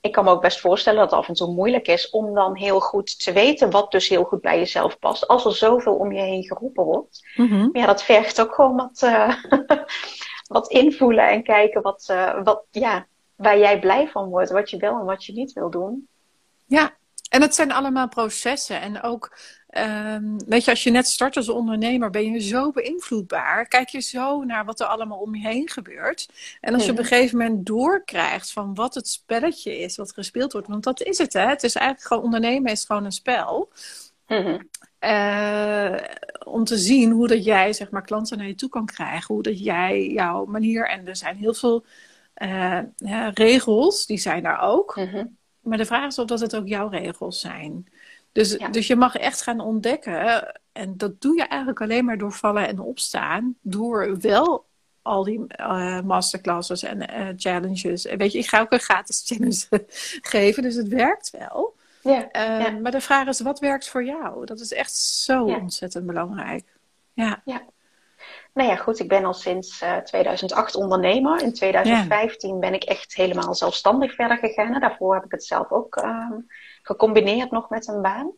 [0.00, 2.56] ik kan me ook best voorstellen dat het af en toe moeilijk is om dan
[2.56, 5.28] heel goed te weten wat dus heel goed bij jezelf past.
[5.28, 7.26] Als er zoveel om je heen geroepen wordt.
[7.36, 7.68] Mm -hmm.
[7.72, 9.34] Maar ja, dat vergt ook gewoon wat, uh,
[10.50, 14.50] wat invoelen en kijken wat, uh, wat, ja, waar jij blij van wordt.
[14.50, 16.08] Wat je wel en wat je niet wil doen.
[16.66, 16.96] Ja,
[17.28, 18.80] en het zijn allemaal processen.
[18.80, 19.36] En ook,
[19.78, 23.66] um, weet je, als je net start als ondernemer, ben je zo beïnvloedbaar.
[23.66, 26.28] Kijk je zo naar wat er allemaal om je heen gebeurt.
[26.60, 30.52] En als je op een gegeven moment doorkrijgt van wat het spelletje is, wat gespeeld
[30.52, 30.68] wordt.
[30.68, 31.46] Want dat is het, hè.
[31.46, 33.72] Het is eigenlijk gewoon, ondernemen is gewoon een spel.
[34.26, 34.68] Mm-hmm.
[35.00, 35.94] Uh,
[36.44, 39.34] om te zien hoe dat jij, zeg maar, klanten naar je toe kan krijgen.
[39.34, 41.84] Hoe dat jij jouw manier, en er zijn heel veel
[42.36, 44.96] uh, ja, regels, die zijn daar ook.
[44.96, 45.36] Mm-hmm.
[45.60, 47.88] Maar de vraag is of dat het ook jouw regels zijn.
[48.32, 48.68] Dus, ja.
[48.68, 50.52] dus je mag echt gaan ontdekken.
[50.72, 53.56] En dat doe je eigenlijk alleen maar door vallen en opstaan.
[53.62, 54.66] Door wel
[55.02, 58.06] al die uh, masterclasses en uh, challenges.
[58.06, 59.86] En weet je, ik ga ook een gratis challenge
[60.32, 60.62] geven.
[60.62, 61.78] Dus het werkt wel.
[62.02, 62.70] Ja, uh, ja.
[62.70, 64.44] Maar de vraag is, wat werkt voor jou?
[64.44, 65.56] Dat is echt zo ja.
[65.56, 66.64] ontzettend belangrijk.
[67.12, 67.42] Ja.
[67.44, 67.62] ja.
[68.54, 71.42] Nou ja, goed, ik ben al sinds uh, 2008 ondernemer.
[71.42, 72.58] In 2015 ja.
[72.58, 74.74] ben ik echt helemaal zelfstandig verder gegaan.
[74.74, 76.30] En daarvoor heb ik het zelf ook uh,
[76.82, 78.32] gecombineerd nog met een baan.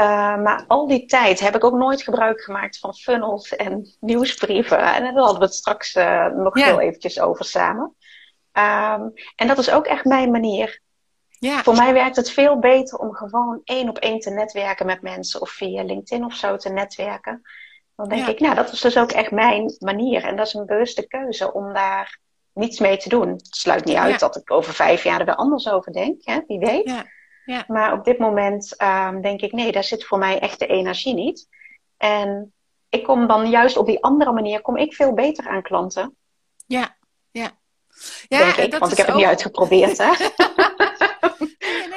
[0.00, 4.78] Uh, maar al die tijd heb ik ook nooit gebruik gemaakt van funnels en nieuwsbrieven.
[4.78, 5.94] En daar hadden we het straks
[6.34, 6.64] nog ja.
[6.64, 7.94] heel eventjes over samen.
[8.52, 10.82] Um, en dat is ook echt mijn manier.
[11.44, 11.62] Ja.
[11.62, 15.40] Voor mij werkt het veel beter om gewoon één op één te netwerken met mensen
[15.40, 17.42] of via LinkedIn of zo te netwerken.
[17.96, 20.24] Dan denk ik, nou, dat is dus ook echt mijn manier.
[20.24, 22.18] En dat is een bewuste keuze om daar
[22.52, 23.28] niets mee te doen.
[23.28, 26.40] Het sluit niet uit dat ik over vijf jaar er weer anders over denk, hè?
[26.46, 26.88] wie weet.
[26.88, 27.04] Ja.
[27.44, 27.64] Ja.
[27.66, 31.14] Maar op dit moment um, denk ik, nee, daar zit voor mij echt de energie
[31.14, 31.48] niet.
[31.96, 32.52] En
[32.88, 36.16] ik kom dan juist op die andere manier, kom ik veel beter aan klanten.
[36.66, 36.96] Ja,
[37.30, 37.50] ja.
[38.28, 40.12] ja denk ik, want ik heb het niet uitgeprobeerd, hè.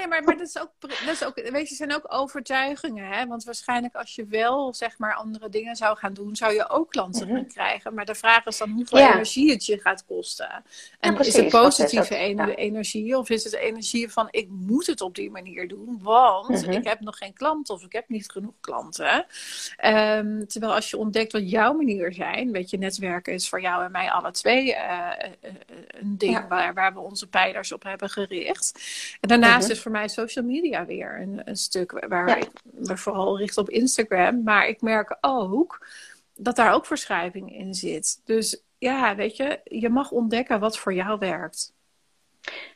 [0.10, 3.12] maar, maar dat, is ook, dat is ook, weet je, zijn ook overtuigingen.
[3.12, 3.28] Hè?
[3.28, 6.90] Want waarschijnlijk als je wel zeg maar andere dingen zou gaan doen, zou je ook
[6.90, 7.94] klanten mm krijgen.
[7.94, 10.64] Maar de vraag is dan hoeveel energie het je gaat kosten.
[11.00, 12.16] En is het positieve
[12.56, 16.72] energie of is het energie van ik moet het op die manier doen, want mhm.
[16.72, 19.26] ik heb nog geen klanten of ik heb niet genoeg klanten.
[19.86, 23.84] Um, terwijl als je ontdekt wat jouw manier zijn, weet je, netwerken is voor jou
[23.84, 25.10] en mij alle twee uh,
[25.88, 28.80] een ding waar, waar we onze pijlers op hebben gericht.
[29.20, 29.72] En daarnaast mhm.
[29.72, 33.70] is voor mij social media weer een, een stuk waar ik me vooral richt op
[33.70, 34.44] Instagram.
[34.44, 35.88] Maar ik merk ook
[36.36, 38.22] dat daar ook verschuiving in zit.
[38.26, 41.74] Dus ja, weet je, je mag ontdekken wat voor jou werkt.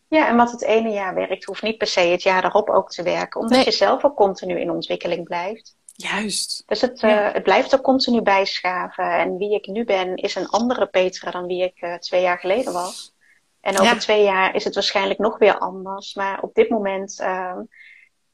[0.07, 2.91] Ja, en wat het ene jaar werkt, hoeft niet per se het jaar erop ook
[2.91, 3.41] te werken.
[3.41, 5.75] Omdat je zelf ook continu in ontwikkeling blijft.
[5.95, 6.63] Juist.
[6.65, 9.17] Dus het, uh, het blijft ook continu bijschaven.
[9.17, 12.39] En wie ik nu ben, is een andere Petra dan wie ik uh, twee jaar
[12.39, 13.10] geleden was.
[13.61, 16.13] En over twee jaar is het waarschijnlijk nog weer anders.
[16.13, 17.57] Maar op dit moment uh,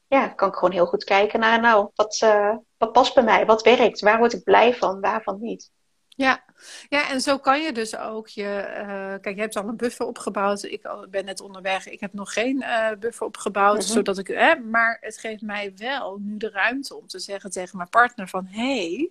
[0.06, 3.46] ja, kan ik gewoon heel goed kijken naar, nou, wat, uh, wat past bij mij?
[3.46, 4.00] Wat werkt?
[4.00, 5.00] Waar word ik blij van?
[5.00, 5.70] Waarvan niet?
[6.18, 6.44] Ja.
[6.88, 8.74] ja, en zo kan je dus ook je.
[8.78, 10.62] Uh, kijk, je hebt al een buffer opgebouwd.
[10.62, 11.88] Ik ben net onderweg.
[11.88, 13.78] Ik heb nog geen uh, buffer opgebouwd.
[13.78, 13.92] Mm -hmm.
[13.92, 17.76] zodat ik, eh, maar het geeft mij wel nu de ruimte om te zeggen tegen
[17.76, 19.10] mijn partner: van hé, hey,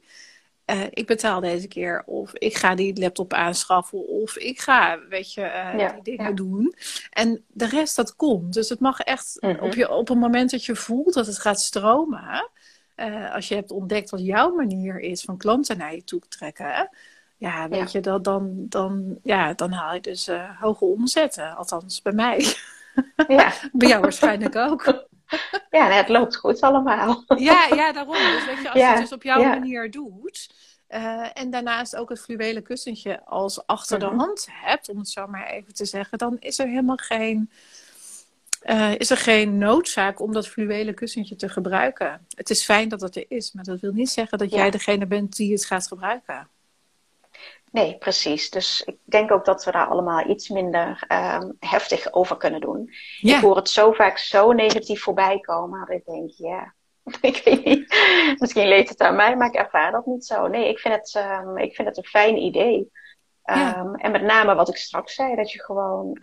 [0.71, 2.03] uh, ik betaal deze keer.
[2.05, 4.07] Of ik ga die laptop aanschaffen.
[4.07, 6.31] Of ik ga, weet je, uh, ja, die dingen ja.
[6.31, 6.75] doen.
[7.09, 8.53] En de rest, dat komt.
[8.53, 9.59] Dus het mag echt mm -hmm.
[9.59, 12.49] op, je, op een moment dat je voelt dat het gaat stromen.
[12.95, 16.89] Uh, als je hebt ontdekt wat jouw manier is van klanten naar je toe trekken.
[17.37, 17.87] Ja, weet ja.
[17.91, 21.55] je, dat, dan, dan, ja, dan haal je dus hoge omzetten.
[21.55, 22.45] Althans, bij mij.
[23.27, 23.53] Ja.
[23.71, 25.07] bij jou waarschijnlijk ook.
[25.69, 27.23] Ja, het loopt goed allemaal.
[27.37, 28.13] Ja, ja daarom.
[28.13, 29.49] Dus weet je, als ja, je het dus op jouw ja.
[29.49, 30.49] manier doet.
[30.89, 35.27] Uh, en daarnaast ook het fluwelen kussentje als achter de hand hebt, om het zo
[35.27, 37.51] maar even te zeggen, dan is er helemaal geen,
[38.63, 42.25] uh, is er geen noodzaak om dat fluwelen kussentje te gebruiken.
[42.35, 45.07] Het is fijn dat het er is, maar dat wil niet zeggen dat jij degene
[45.07, 46.47] bent die het gaat gebruiken.
[47.77, 48.49] Nee, precies.
[48.49, 52.93] Dus ik denk ook dat we daar allemaal iets minder um, heftig over kunnen doen.
[53.17, 53.35] Ja.
[53.35, 55.79] Ik hoor het zo vaak zo negatief voorbij komen.
[55.79, 56.73] Dat ik denk, ja,
[57.21, 57.95] ik weet niet.
[58.39, 60.47] Misschien leeft het aan mij, maar ik ervaar dat niet zo.
[60.47, 62.77] Nee, ik vind het, um, ik vind het een fijn idee.
[62.77, 63.91] Um, ja.
[63.91, 66.17] En met name wat ik straks zei, dat je gewoon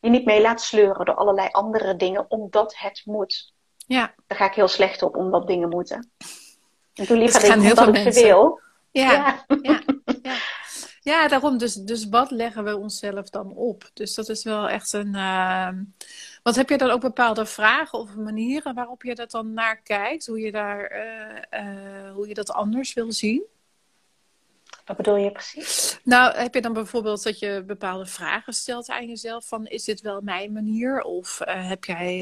[0.00, 3.52] je niet mee laat sleuren door allerlei andere dingen, omdat het moet.
[3.76, 4.14] Ja.
[4.26, 6.10] Daar ga ik heel slecht op, omdat dingen moeten.
[6.94, 8.60] Ik doe liever dat ik, dat ik wil.
[8.92, 9.82] Ja, ja.
[10.22, 10.40] ja,
[11.00, 11.28] ja.
[11.28, 11.58] daarom.
[11.58, 13.90] Dus, dus wat leggen we onszelf dan op?
[13.94, 15.14] Dus dat is wel echt een.
[15.14, 15.68] Uh...
[16.42, 20.26] Wat heb je dan ook bepaalde vragen of manieren waarop je dat dan naar kijkt?
[20.26, 23.42] Hoe je, daar, uh, uh, hoe je dat anders wil zien?
[24.84, 26.00] Wat bedoel je precies?
[26.04, 29.48] Nou, heb je dan bijvoorbeeld dat je bepaalde vragen stelt aan jezelf?
[29.48, 31.02] Van is dit wel mijn manier?
[31.02, 32.18] Of uh, heb jij.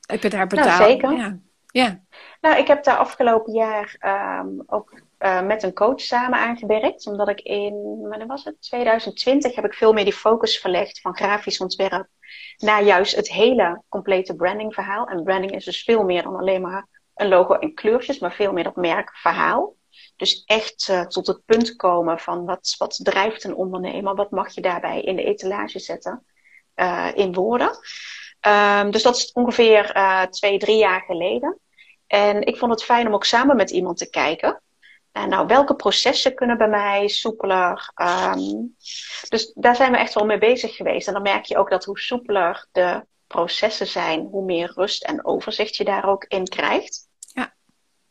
[0.00, 0.78] heb je daar betaald?
[0.78, 1.12] Nou, zeker.
[1.12, 1.38] Ja.
[1.74, 2.02] Ja.
[2.40, 3.96] Nou, ik heb daar afgelopen jaar
[4.40, 7.06] um, ook uh, met een coach samen aangewerkt.
[7.06, 8.62] Omdat ik in, wanneer was het?
[8.62, 12.08] 2020 heb ik veel meer die focus verlegd van grafisch ontwerp
[12.56, 15.06] naar juist het hele complete brandingverhaal.
[15.06, 18.52] En branding is dus veel meer dan alleen maar een logo en kleurtjes, maar veel
[18.52, 19.76] meer dat merkverhaal.
[20.16, 24.14] Dus echt uh, tot het punt komen van wat, wat drijft een ondernemer?
[24.14, 26.24] Wat mag je daarbij in de etalage zetten
[26.76, 27.70] uh, in woorden?
[28.46, 29.92] Um, dus dat is ongeveer
[30.30, 31.58] twee, drie jaar geleden.
[32.06, 34.62] En ik vond het fijn om ook samen met iemand te kijken.
[35.12, 37.92] En nou, welke processen kunnen bij mij soepeler?
[38.02, 38.74] Um,
[39.28, 41.06] dus daar zijn we echt wel mee bezig geweest.
[41.06, 45.24] En dan merk je ook dat hoe soepeler de processen zijn, hoe meer rust en
[45.24, 47.08] overzicht je daar ook in krijgt.
[47.32, 47.54] Ja.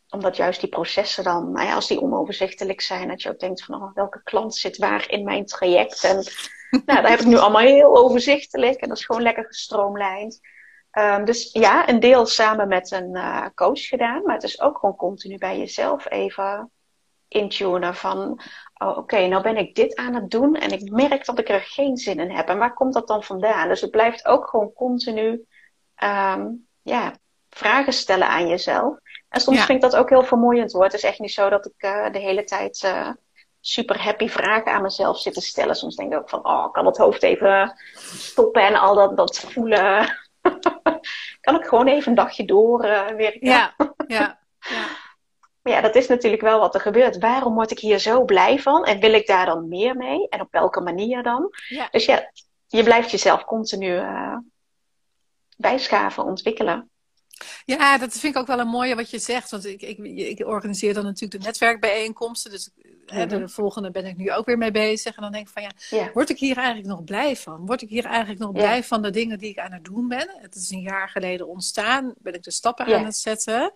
[0.09, 3.63] Omdat juist die processen dan, nou ja, als die onoverzichtelijk zijn, dat je ook denkt
[3.63, 6.03] van oh, welke klant zit waar in mijn traject.
[6.03, 6.15] En
[6.85, 10.39] nou, dat heb ik nu allemaal heel overzichtelijk en dat is gewoon lekker gestroomlijnd.
[10.97, 14.77] Um, dus ja, een deel samen met een uh, coach gedaan, maar het is ook
[14.77, 16.71] gewoon continu bij jezelf even
[17.27, 18.41] intunen van,
[18.77, 21.49] oh, oké, okay, nou ben ik dit aan het doen en ik merk dat ik
[21.49, 22.47] er geen zin in heb.
[22.47, 23.67] En waar komt dat dan vandaan?
[23.67, 25.45] Dus het blijft ook gewoon continu,
[26.03, 27.13] um, ja,
[27.49, 28.97] vragen stellen aan jezelf.
[29.29, 29.65] En soms ja.
[29.65, 30.83] vind ik dat ook heel vermoeiend hoor.
[30.83, 33.09] Het is echt niet zo dat ik uh, de hele tijd uh,
[33.59, 35.75] super happy vragen aan mezelf zitten stellen.
[35.75, 37.79] Soms denk ik ook van, oh, kan het hoofd even
[38.15, 40.21] stoppen en al dat, dat voelen.
[41.41, 43.17] Kan ik gewoon even een dagje doorwerken?
[43.17, 43.47] werken?
[43.47, 43.75] ja,
[44.07, 45.01] ja, ja.
[45.61, 47.17] Maar ja, dat is natuurlijk wel wat er gebeurt.
[47.17, 48.85] Waarom word ik hier zo blij van?
[48.85, 50.29] En wil ik daar dan meer mee?
[50.29, 51.49] En op welke manier dan?
[51.67, 51.87] Ja.
[51.91, 52.31] Dus ja,
[52.67, 54.37] je blijft jezelf continu uh,
[55.57, 56.89] bijschaven, ontwikkelen.
[57.65, 59.51] Ja, dat vind ik ook wel een mooie wat je zegt.
[59.51, 59.97] Want ik, ik,
[60.39, 62.51] ik organiseer dan natuurlijk de netwerkbijeenkomsten.
[62.51, 62.69] Dus
[63.05, 63.47] hè, de mhm.
[63.47, 65.15] volgende ben ik nu ook weer mee bezig.
[65.15, 67.65] En dan denk ik van ja, word ik hier eigenlijk nog blij van?
[67.65, 70.29] Word ik hier eigenlijk nog blij van de dingen die ik aan het doen ben?
[70.41, 72.13] Het is een jaar geleden ontstaan.
[72.17, 73.71] Ben ik de stappen aan het zetten.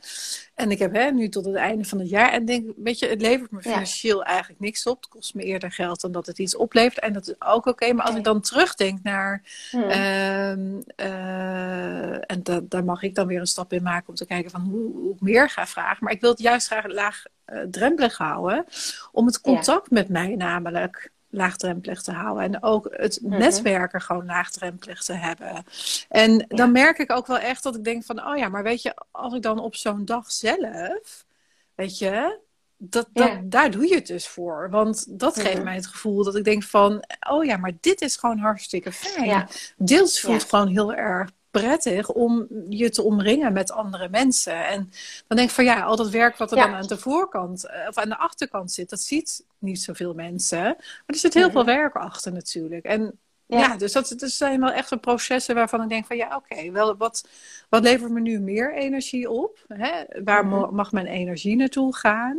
[0.57, 2.31] En ik heb hè, nu tot het einde van het jaar.
[2.31, 4.97] En denk, weet je, het levert me financieel eigenlijk niks op.
[5.01, 6.99] Het kost me eerder geld dan dat het iets oplevert.
[6.99, 7.93] En dat is ook oké.
[7.93, 9.43] Maar als ik dan terugdenk naar.
[9.71, 9.83] Hmm.
[9.83, 14.25] Ehm, uh, en da daar mag ik dan weer een stap in maken om te
[14.25, 16.03] kijken van hoe, hoe ik meer ga vragen.
[16.03, 18.65] Maar ik wil het juist graag laag uh, drempelig houden.
[19.11, 22.43] Om het contact met mij namelijk laagdrempelig te houden.
[22.43, 23.37] En ook het mhm.
[23.37, 25.63] netwerken gewoon laagdrempelig te hebben.
[26.09, 28.27] En dan merk ik ook wel echt dat ik denk van...
[28.27, 31.25] oh ja, maar weet je, als ik dan op zo'n dag zelf...
[31.75, 32.39] weet je,
[32.77, 34.69] dat, dat, daar doe je het dus voor.
[34.69, 35.63] Want dat geeft mhm.
[35.63, 37.03] mij het gevoel dat ik denk van...
[37.29, 39.47] oh ja, maar dit is gewoon hartstikke fijn.
[39.77, 44.67] Deels voelt gewoon heel erg prettig om je te omringen met andere mensen.
[44.67, 44.91] En
[45.27, 47.87] dan denk ik van ja, al dat werk wat er dan aan de voorkant eh,
[47.87, 50.63] of aan de achterkant zit, dat ziet niet zoveel mensen.
[50.63, 52.85] Maar er zit heel veel werk achter natuurlijk.
[52.85, 56.71] En ja, dus dat, dat zijn wel echt processen waarvan ik denk van ja, oké,
[56.71, 57.27] wel wat,
[57.69, 59.65] wat levert me nu meer energie op?
[59.67, 60.03] Hè?
[60.23, 60.75] Waar mhm.
[60.75, 62.37] mag mijn energie naartoe gaan?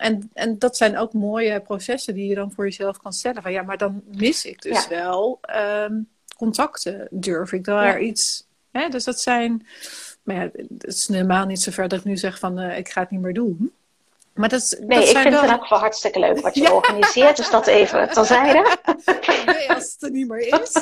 [0.00, 3.42] En, en dat zijn ook mooie processen die je dan voor jezelf kan stellen.
[3.42, 6.00] Van ja, maar dan mis ik dus wel ehm,
[6.36, 7.08] contacten.
[7.10, 8.43] Durf ik daar iets.
[8.78, 8.88] Hè?
[8.88, 9.66] Dus dat zijn.
[10.22, 12.88] Maar ja, het is helemaal niet zo ver dat ik nu zeg van uh, ik
[12.88, 13.72] ga het niet meer doen.
[14.34, 15.32] Maar dat, nee, dat ik vind wel...
[15.32, 17.36] het in elk geval hartstikke leuk wat je organiseert.
[17.36, 18.76] Dus dat even terzijde.
[19.46, 20.72] nee, als het er niet meer is.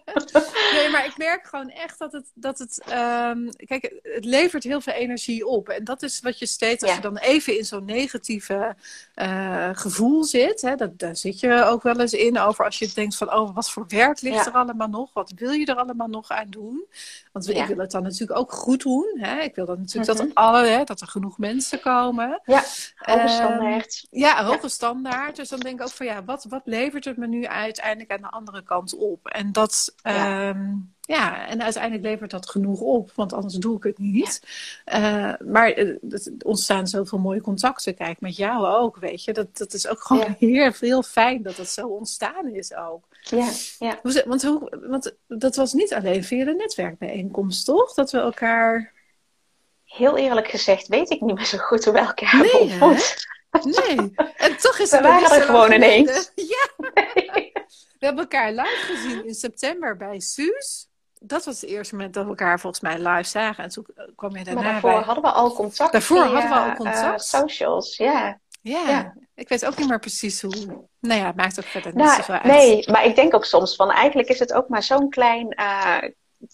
[0.76, 2.30] nee, maar ik merk gewoon echt dat het...
[2.34, 5.68] Dat het um, kijk, het levert heel veel energie op.
[5.68, 6.82] En dat is wat je steeds...
[6.82, 8.76] Als je dan even in zo'n negatieve
[9.14, 10.60] uh, gevoel zit...
[10.60, 13.34] Hè, dat, daar zit je ook wel eens in over als je denkt van...
[13.34, 15.10] Oh, wat voor werk ligt er allemaal nog?
[15.12, 16.84] Wat wil je er allemaal nog aan doen?
[17.32, 19.18] Want ik wil het dan natuurlijk ook goed doen.
[19.18, 19.40] Hè?
[19.40, 20.30] Ik wil dan natuurlijk dat, mhm.
[20.34, 22.40] alle, hè, dat er genoeg mensen komen.
[22.44, 22.64] Ja.
[23.02, 24.06] Hoge ehm, standaard.
[24.10, 25.36] ja, hoge standaard.
[25.36, 28.20] Dus dan denk ik ook van ja, wat, wat levert het me nu uiteindelijk aan
[28.20, 29.26] de andere kant op?
[29.26, 30.48] En dat, ja.
[30.48, 34.42] Ehm, ja, en uiteindelijk levert dat genoeg op, want anders doe ik het niet.
[34.94, 35.98] Uh, maar er
[36.44, 37.94] ontstaan zoveel mooie contacten.
[37.94, 39.32] Kijk, met jou ook, weet je.
[39.32, 43.04] Dat, dat is ook gewoon heel, heel fijn dat het zo ontstaan is ook.
[43.20, 43.98] Ja, ja.
[44.24, 47.94] Want, hoe, want dat was niet alleen via de netwerkbijeenkomst, toch?
[47.94, 48.92] Dat we elkaar
[49.92, 52.78] heel eerlijk gezegd weet ik niet meer zo goed hoe we elkaar nee.
[53.60, 55.00] Nee, en toch is het...
[55.00, 56.30] We waren er gewoon ineens.
[56.34, 56.68] Ja.
[57.98, 60.88] We hebben elkaar live gezien in september bij Suus.
[61.20, 63.64] Dat was het eerste moment dat we elkaar volgens mij live zagen.
[63.64, 65.92] En toen kwam je daarna maar daarvoor hadden we al contact.
[65.92, 67.22] Daarvoor hadden we al contact.
[67.34, 68.40] Uh, socials, ja.
[68.60, 70.86] Ja, ik weet ook niet meer precies hoe.
[71.00, 72.44] Nou ja, het maakt ook verder niet nou, zoveel uit.
[72.44, 75.98] Nee, maar ik denk ook soms van eigenlijk is het ook maar zo'n klein uh,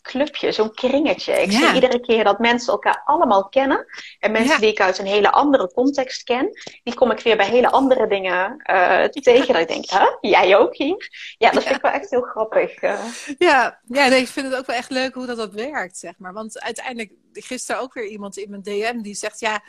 [0.03, 1.33] clubje, zo'n kringetje.
[1.33, 3.87] Ik zie iedere keer dat mensen elkaar allemaal kennen.
[4.19, 6.51] En mensen die ik uit een hele andere context ken,
[6.83, 9.53] die kom ik weer bij hele andere dingen uh, tegen.
[9.53, 10.17] Dat ik denk, huh?
[10.21, 11.35] jij ook hier?
[11.39, 12.83] Ja, dat vind ik wel echt heel grappig.
[12.83, 13.01] Uh.
[13.39, 16.13] Ja, ja nee, ik vind het ook wel echt leuk hoe dat, dat werkt, zeg
[16.19, 16.33] maar.
[16.33, 19.63] Want uiteindelijk, gisteren ook weer iemand in mijn DM die zegt, ja,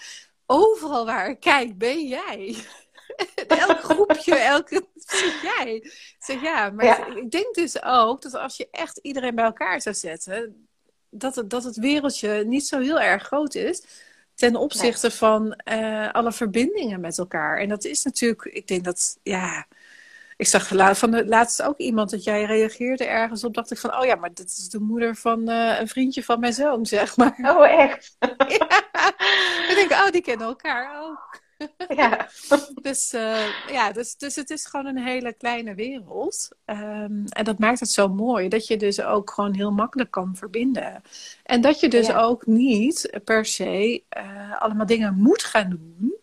[0.45, 2.55] overal waar ik kijk, ben jij.
[3.67, 5.91] elk groepje, elke zie jij.
[6.19, 9.95] zeg ja, maar ik denk dus ook dat als je echt iedereen bij elkaar zou
[9.95, 10.67] zetten,
[11.09, 13.83] dat het, dat het wereldje niet zo heel erg groot is
[14.39, 17.57] ten opzichte van uh, alle verbindingen met elkaar.
[17.57, 19.67] En dat is natuurlijk, ik denk dat, ja.
[20.37, 23.53] Ik zag van de laatste ook iemand dat jij reageerde ergens op.
[23.53, 26.39] Dacht ik van, oh ja, maar dit is de moeder van uh, een vriendje van
[26.39, 27.35] mijn zoon, zeg maar.
[27.41, 28.15] Oh, echt?
[28.57, 28.83] ja.
[29.69, 31.39] Ik denk, oh, die kennen elkaar ook.
[31.95, 32.27] Ja.
[32.81, 36.49] dus, uh, ja, dus, dus het is gewoon een hele kleine wereld.
[36.65, 38.47] Um, en dat maakt het zo mooi.
[38.47, 41.01] Dat je dus ook gewoon heel makkelijk kan verbinden.
[41.43, 42.19] En dat je dus ja.
[42.19, 46.17] ook niet per se uh, allemaal dingen moet gaan doen.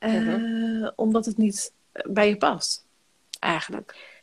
[0.00, 0.90] Uh, uh-huh.
[0.96, 2.86] Omdat het niet bij je past.
[3.38, 4.20] Eigenlijk.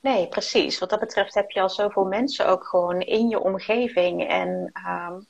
[0.00, 0.78] Nee, precies.
[0.78, 4.28] Wat dat betreft heb je al zoveel mensen ook gewoon in je omgeving.
[4.28, 5.26] En um,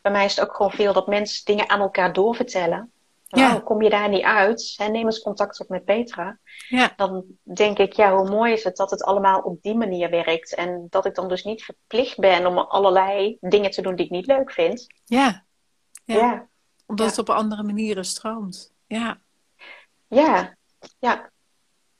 [0.00, 2.92] bij mij is het ook gewoon veel dat mensen dingen aan elkaar doorvertellen.
[3.38, 3.56] Ja.
[3.56, 6.38] Oh, kom je daar niet uit, neem eens contact op met Petra.
[6.68, 6.92] Ja.
[6.96, 10.54] Dan denk ik, ja, hoe mooi is het dat het allemaal op die manier werkt.
[10.54, 14.10] En dat ik dan dus niet verplicht ben om allerlei dingen te doen die ik
[14.10, 14.86] niet leuk vind.
[15.04, 15.44] Ja.
[16.04, 16.16] Ja.
[16.16, 16.48] ja.
[16.86, 18.72] Omdat het op andere manieren stroomt.
[18.86, 19.20] Ja.
[20.08, 20.56] Ja.
[20.98, 21.30] Ja.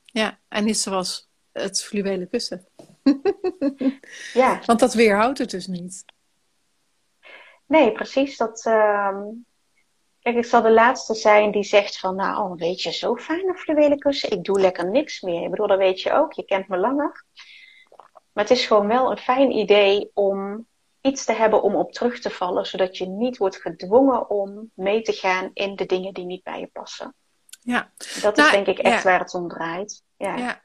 [0.05, 2.66] Ja, en niet zoals het fluwelen kussen.
[4.33, 4.61] ja.
[4.66, 6.05] Want dat weerhoudt het dus niet.
[7.66, 8.37] Nee, precies.
[8.37, 9.23] Dat, ehm,
[10.20, 13.56] Kijk, ik zal de laatste zijn die zegt van, nou, weet je, zo fijn een
[13.56, 14.30] fluwelen kussen.
[14.30, 15.42] Ik doe lekker niks meer.
[15.42, 16.33] Ik bedoel, dat weet je ook.
[16.33, 17.24] Je kent me langer.
[18.33, 20.66] Maar het is gewoon wel een fijn idee om
[21.00, 25.02] iets te hebben om op terug te vallen, zodat je niet wordt gedwongen om mee
[25.02, 27.14] te gaan in de dingen die niet bij je passen.
[27.61, 27.92] Ja.
[28.22, 30.02] Dat is nou, denk ik echt waar het om draait.
[30.16, 30.37] Ja.
[30.37, 30.61] ja.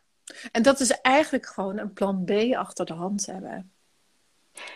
[0.52, 3.74] En dat is eigenlijk gewoon een plan B achter de hand hebben.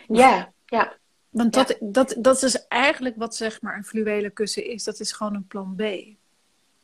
[0.08, 0.98] Ja, ja.
[1.30, 4.84] Want dat, dat, dat is eigenlijk wat zeg maar een fluwelen kussen is.
[4.84, 5.82] Dat is gewoon een plan B.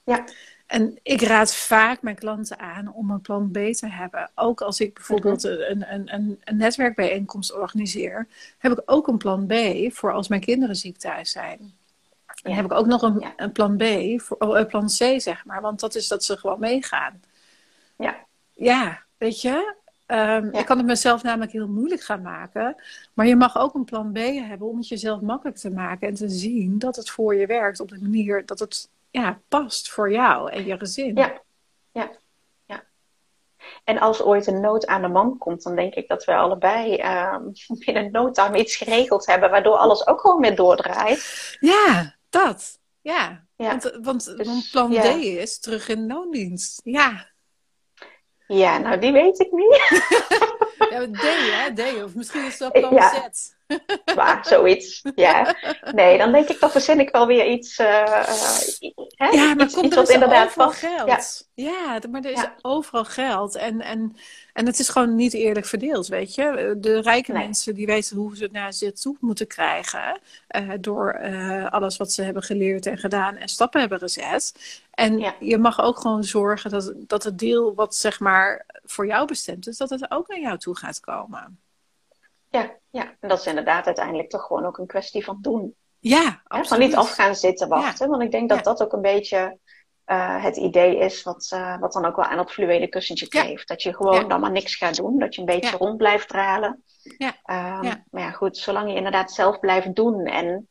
[0.04, 0.26] Ja.
[0.66, 4.30] En ik raad vaak mijn klanten aan om een plan B te hebben.
[4.36, 5.54] Ook als ik bijvoorbeeld mhm.
[5.54, 8.28] een, een, een, een netwerkbijeenkomst organiseer,
[8.58, 9.54] heb ik ook een plan B
[9.94, 11.74] voor als mijn kinderen ziek thuis zijn.
[12.44, 13.84] En heb ik ook nog een, een plan B,
[14.22, 17.22] voor, oh, een plan C zeg maar, want dat is dat ze gewoon meegaan.
[17.98, 18.16] Ja.
[18.54, 19.76] Ja, weet je?
[20.08, 22.76] Um, Ik kan het mezelf namelijk heel moeilijk gaan maken.
[23.14, 26.14] Maar je mag ook een plan B hebben om het jezelf makkelijk te maken en
[26.14, 30.12] te zien dat het voor je werkt op de manier dat het ja, past voor
[30.12, 31.16] jou en je gezin.
[31.16, 31.42] Ja,
[31.92, 32.12] ja,
[32.66, 32.84] ja.
[33.84, 37.02] En als ooit een nood aan de man komt, dan denk ik dat we allebei
[37.34, 37.52] um,
[37.86, 41.58] binnen noodtime iets geregeld hebben, waardoor alles ook gewoon weer doordraait.
[41.60, 42.80] Ja, dat.
[43.02, 43.46] Ja.
[43.56, 43.68] ja.
[43.68, 46.82] Want, want, dus, plan D is terug in loondienst.
[46.84, 47.34] Ja.
[48.48, 49.80] Ja, nou die weet ik niet.
[50.92, 51.74] ja, D, hè?
[51.74, 52.04] D.
[52.04, 53.30] Of misschien is dat plan ja.
[53.32, 53.55] Z.
[54.16, 55.56] Maar zoiets, ja.
[55.92, 57.80] Nee, dan denk ik, dan verzin ik wel weer iets.
[57.80, 58.24] Uh,
[59.16, 59.28] hè?
[59.28, 61.48] Ja, maar iets, komt iets wat inderdaad overal geld.
[61.54, 61.70] Ja.
[61.70, 63.56] ja, maar er is overal geld.
[63.56, 64.16] En, en,
[64.54, 66.76] en het is gewoon niet eerlijk verdeeld, weet je.
[66.78, 70.20] De rijke mensen die weten hoe ze het naar zich toe moeten krijgen.
[70.58, 71.20] Uh, door
[71.70, 74.54] alles wat ze hebben geleerd en gedaan en stappen hebben gezet.
[74.92, 79.28] En je mag ook gewoon zorgen dat, dat het deel wat zeg maar voor jou
[79.28, 81.60] bestemd is, dat het ook naar jou toe gaat komen.
[82.56, 85.76] Ja, ja, en dat is inderdaad uiteindelijk toch gewoon ook een kwestie van doen.
[86.00, 86.68] Ja, absoluut.
[86.68, 88.10] Van niet af gaan zitten wachten.
[88.10, 89.58] Want ik denk dat dat ook een beetje
[90.06, 93.68] uh, het idee is wat, uh, wat dan ook wel aan dat fluwelen kussentje kleeft.
[93.68, 95.20] Dat je gewoon dan maar niks gaat doen.
[95.20, 96.84] Dat je een beetje rond blijft dralen.
[97.18, 97.28] Ja.
[97.28, 100.70] Um, maar ja, goed, zolang je inderdaad zelf blijft doen en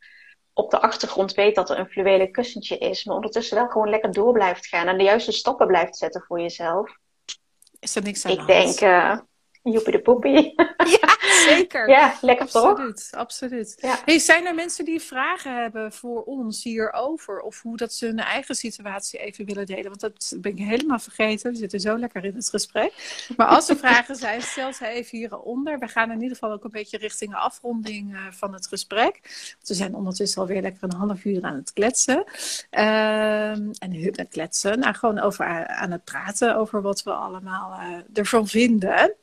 [0.53, 4.13] op de achtergrond weet dat er een fluwelen kussentje is, maar ondertussen wel gewoon lekker
[4.13, 6.97] door blijft gaan en de juiste stappen blijft zetten voor jezelf.
[7.79, 9.19] Is er niks aan Ik denk, uh,
[9.63, 10.55] joepie de poepie.
[11.01, 11.89] Ja, zeker.
[11.89, 13.21] ja, lekker absoluut, toch?
[13.21, 13.99] Absoluut, ja.
[14.05, 17.41] hey, zijn er mensen die vragen hebben voor ons hierover?
[17.41, 19.85] Of hoe dat ze hun eigen situatie even willen delen?
[19.85, 21.53] Want dat ben ik helemaal vergeten.
[21.53, 22.93] We zitten zo lekker in het gesprek.
[23.37, 25.79] Maar als er vragen zijn, stel ze even hieronder.
[25.79, 29.21] We gaan in ieder geval ook een beetje richting de afronding uh, van het gesprek.
[29.23, 32.19] Want we zijn ondertussen alweer lekker een half uur aan het kletsen.
[32.19, 34.79] Um, en het kletsen.
[34.79, 39.15] Nou, gewoon over aan het praten over wat we allemaal uh, ervan vinden.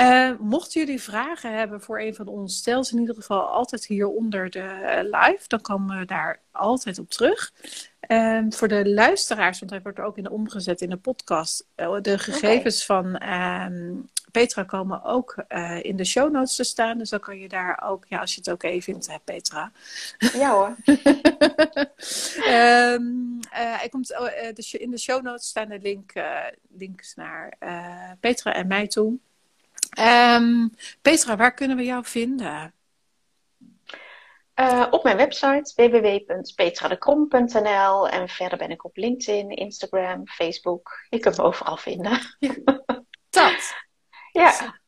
[0.00, 3.86] Uh, mochten jullie vragen hebben voor een van ons, stel ze in ieder geval altijd
[3.86, 5.44] hieronder de uh, live.
[5.46, 7.52] Dan komen we daar altijd op terug.
[8.08, 11.66] Uh, voor de luisteraars, want hij wordt ook in de omgezet in de podcast.
[11.74, 13.94] Eh, de gegevens van ehm,
[14.30, 15.44] Petra komen ook
[15.82, 16.98] in de show notes te staan.
[16.98, 19.72] Dus dan kan je daar ook, ja, als je het ook even vindt, hè, Petra.
[20.18, 20.76] Ja hoor.
[22.94, 23.40] um,
[23.90, 24.10] komt,
[24.72, 26.12] in de show notes staan de link,
[26.78, 27.58] links naar
[28.20, 29.18] Petra en mij toe.
[29.98, 32.74] Um, Petra, waar kunnen we jou vinden?
[34.60, 41.04] Uh, op mijn website www.petradekrom.nl en verder ben ik op LinkedIn, Instagram, Facebook.
[41.08, 42.20] Je kunt me overal vinden.
[42.38, 42.54] Ja,
[43.30, 43.74] dat.
[44.32, 44.80] ja.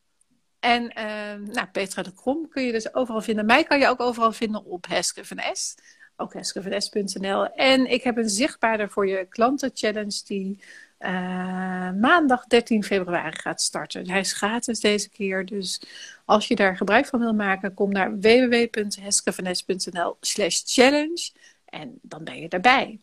[0.60, 3.46] En uh, nou, Petra de Krom kun je dus overal vinden.
[3.46, 5.74] Mij kan je ook overal vinden op Heske van S.
[6.16, 7.46] Ook heskevanes.nl.
[7.46, 10.62] En ik heb een zichtbaarder voor je klanten challenge die
[10.98, 14.10] uh, maandag 13 februari gaat starten.
[14.10, 15.80] Hij is gratis deze keer, dus
[16.24, 21.30] als je daar gebruik van wil maken, kom naar www.heskevanes.nl slash challenge
[21.64, 23.00] en dan ben je erbij.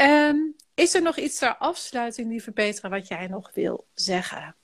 [0.00, 4.54] Um, is er nog iets ter afsluiting, lieve Petra, wat jij nog wil zeggen?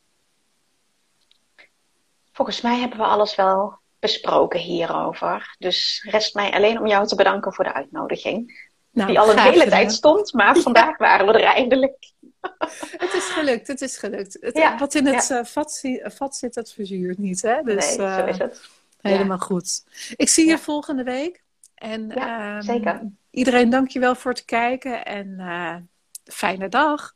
[2.33, 5.57] Volgens mij hebben we alles wel besproken hierover.
[5.59, 8.69] Dus rest mij alleen om jou te bedanken voor de uitnodiging.
[8.91, 12.13] Nou, die al een hele tijd stond, maar vandaag waren we er eindelijk.
[13.05, 14.37] Het is gelukt, het is gelukt.
[14.41, 15.39] Het, wat in het ja.
[15.39, 17.43] uh, vat, vat, zit, dat verzuurt niet.
[17.43, 17.63] Hè?
[17.63, 18.61] Dus, nee, zo is het.
[19.01, 19.85] Helemaal goed.
[20.17, 21.45] Ik zie je volgende week.
[21.75, 23.03] En ja, um, zeker.
[23.31, 25.77] iedereen dankjewel voor het kijken en uh,
[26.25, 27.15] fijne dag.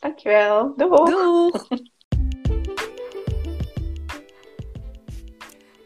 [0.00, 0.74] Dankjewel.
[0.76, 1.10] Doeg.
[1.10, 1.68] Doeg.